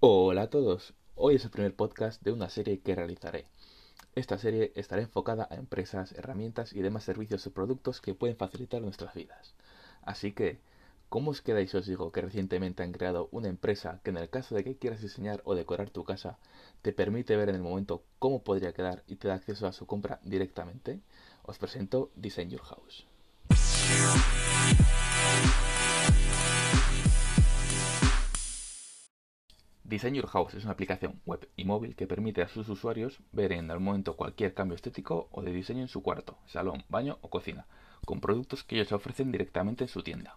[0.00, 3.46] Hola a todos, hoy es el primer podcast de una serie que realizaré.
[4.14, 8.82] Esta serie estará enfocada a empresas, herramientas y demás servicios o productos que pueden facilitar
[8.82, 9.54] nuestras vidas.
[10.02, 10.60] Así que,
[11.08, 14.28] ¿cómo os quedáis si os digo que recientemente han creado una empresa que en el
[14.28, 16.38] caso de que quieras diseñar o decorar tu casa,
[16.82, 19.86] te permite ver en el momento cómo podría quedar y te da acceso a su
[19.86, 21.00] compra directamente?
[21.46, 23.06] Os presento Design Your House.
[29.84, 33.52] Design Your House es una aplicación web y móvil que permite a sus usuarios ver
[33.52, 37.30] en el momento cualquier cambio estético o de diseño en su cuarto, salón, baño o
[37.30, 37.66] cocina,
[38.04, 40.36] con productos que ellos ofrecen directamente en su tienda.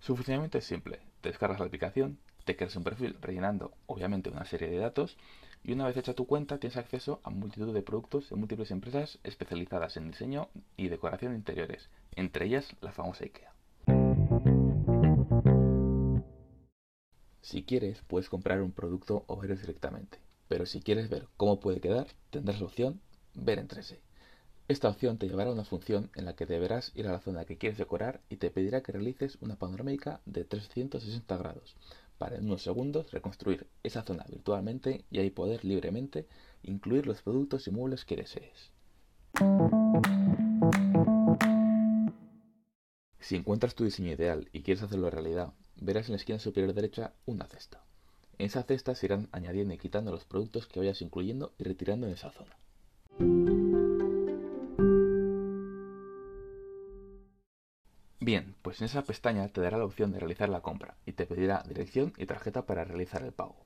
[0.00, 4.44] Su funcionamiento es simple, te descargas la aplicación, te creas un perfil rellenando obviamente una
[4.44, 5.16] serie de datos
[5.64, 9.18] y una vez hecha tu cuenta tienes acceso a multitud de productos de múltiples empresas
[9.24, 13.52] especializadas en diseño y decoración de interiores, entre ellas la famosa IKEA.
[17.40, 21.80] Si quieres, puedes comprar un producto o verlo directamente, pero si quieres ver cómo puede
[21.80, 23.00] quedar, tendrás la opción
[23.36, 23.98] Ver en 3D.
[24.68, 27.44] Esta opción te llevará a una función en la que deberás ir a la zona
[27.44, 31.76] que quieres decorar y te pedirá que realices una panorámica de 360 grados
[32.24, 36.26] para en unos segundos reconstruir esa zona virtualmente y ahí poder libremente
[36.62, 38.70] incluir los productos y muebles que desees.
[43.20, 47.12] Si encuentras tu diseño ideal y quieres hacerlo realidad, verás en la esquina superior derecha
[47.26, 47.84] una cesta.
[48.38, 52.06] En esa cesta se irán añadiendo y quitando los productos que vayas incluyendo y retirando
[52.06, 52.56] en esa zona.
[58.20, 61.26] Bien, pues en esa pestaña te dará la opción de realizar la compra y te
[61.26, 63.56] pedirá dirección y tarjeta para realizar el pago.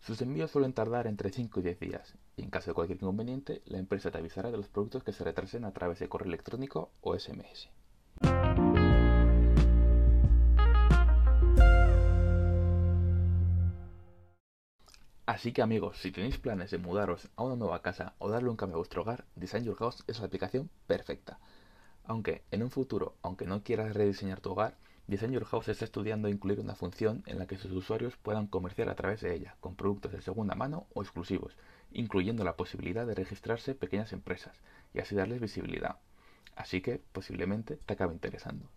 [0.00, 3.62] Sus envíos suelen tardar entre 5 y 10 días y en caso de cualquier inconveniente
[3.66, 6.90] la empresa te avisará de los productos que se retrasen a través de correo electrónico
[7.02, 7.68] o SMS.
[15.26, 18.56] Así que amigos, si tenéis planes de mudaros a una nueva casa o darle un
[18.56, 21.37] cambio a vuestro hogar, Design Your House es la aplicación perfecta.
[22.08, 26.30] Aunque en un futuro, aunque no quieras rediseñar tu hogar, Design Your House está estudiando
[26.30, 29.76] incluir una función en la que sus usuarios puedan comerciar a través de ella, con
[29.76, 31.54] productos de segunda mano o exclusivos,
[31.92, 34.56] incluyendo la posibilidad de registrarse pequeñas empresas
[34.94, 35.98] y así darles visibilidad.
[36.56, 38.70] Así que posiblemente te acabe interesando.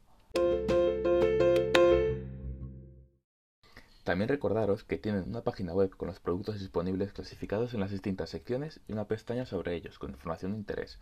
[4.03, 8.29] También recordaros que tienen una página web con los productos disponibles clasificados en las distintas
[8.29, 10.99] secciones y una pestaña sobre ellos con información de interés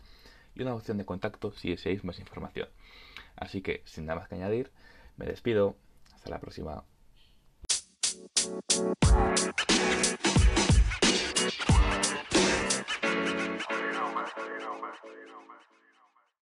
[0.54, 2.68] y una opción de contacto si deseáis más información.
[3.36, 4.70] Así que, sin nada más que añadir,
[5.16, 5.76] me despido.
[6.14, 6.84] Hasta la próxima.